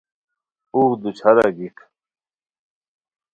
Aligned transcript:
اوغ 0.75 0.91
دوچھارا 1.01 1.43
گیک 1.57 1.77